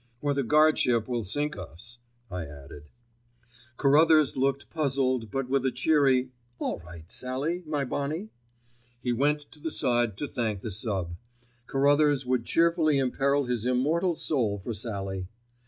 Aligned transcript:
"Or 0.19 0.33
the 0.33 0.41
guardship 0.41 1.07
will 1.07 1.23
sink 1.23 1.55
us," 1.55 1.99
I 2.31 2.47
added. 2.47 2.89
Carruthers 3.77 4.35
looked 4.35 4.71
puzzled, 4.71 5.29
but 5.29 5.47
with 5.47 5.63
a 5.63 5.71
cheery, 5.71 6.31
"all 6.57 6.79
right, 6.79 7.03
Sallie, 7.11 7.61
my 7.67 7.85
bonnie," 7.85 8.31
he 8.99 9.13
went 9.13 9.41
to 9.51 9.59
the 9.59 9.69
side 9.69 10.17
to 10.17 10.27
thank 10.27 10.61
the 10.61 10.71
sub. 10.71 11.15
Carruthers 11.67 12.25
would 12.25 12.45
cheerfully 12.45 12.97
imperil 12.97 13.45
his 13.45 13.63
immortal 13.63 14.15
soul 14.15 14.57
for 14.57 14.73
Sallie. 14.73 15.27